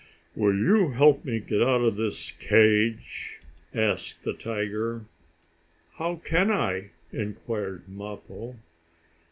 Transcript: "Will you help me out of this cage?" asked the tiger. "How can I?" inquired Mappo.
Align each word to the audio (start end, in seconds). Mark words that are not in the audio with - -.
"Will 0.35 0.57
you 0.57 0.91
help 0.93 1.25
me 1.25 1.43
out 1.51 1.81
of 1.83 1.95
this 1.95 2.31
cage?" 2.31 3.39
asked 3.71 4.23
the 4.23 4.33
tiger. 4.33 5.05
"How 5.97 6.15
can 6.15 6.49
I?" 6.49 6.89
inquired 7.13 7.87
Mappo. 7.87 8.55